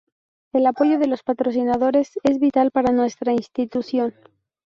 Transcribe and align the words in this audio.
El 0.51 0.65
apoyo 0.65 0.97
de 0.97 1.05
los 1.05 1.21
patrocinadores 1.21 2.13
es 2.23 2.39
vital 2.39 2.71
para 2.71 2.91
nuestra 2.91 3.33
institución. 3.33 4.15